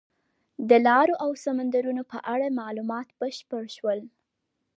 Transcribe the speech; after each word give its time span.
د 0.69 0.71
لارو 0.87 1.13
او 1.23 1.29
سمندرونو 1.45 2.03
په 2.11 2.17
اړه 2.33 2.55
معلومات 2.59 3.07
بشپړ 3.19 3.63
شول. 3.75 3.99